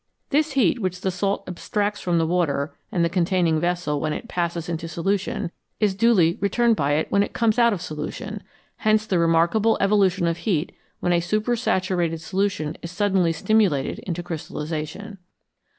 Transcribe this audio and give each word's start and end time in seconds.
This 0.31 0.53
heat 0.53 0.79
which 0.81 1.01
the 1.01 1.11
salt 1.11 1.43
abstracts 1.47 2.01
from 2.01 2.17
the 2.17 2.25
water 2.25 2.73
and 2.91 3.05
the 3.05 3.07
containing 3.07 3.59
vessel 3.59 4.01
when 4.01 4.13
it 4.13 4.27
passes 4.27 4.67
into 4.67 4.87
solution, 4.87 5.51
is 5.79 5.93
duly 5.93 6.39
returned 6.41 6.75
by 6.75 6.93
it 6.93 7.11
when 7.11 7.21
it 7.21 7.33
comes 7.33 7.59
out 7.59 7.71
of 7.71 7.83
solution; 7.83 8.41
hence 8.77 9.05
the 9.05 9.19
remarkable 9.19 9.77
evolution 9.79 10.25
of 10.25 10.37
heat 10.37 10.71
when 11.01 11.13
a 11.13 11.19
supersaturated 11.21 12.19
solution 12.19 12.79
is 12.81 12.89
suddenly 12.89 13.31
stimulated 13.31 13.99
into 13.99 14.23
crystallisation. 14.23 15.19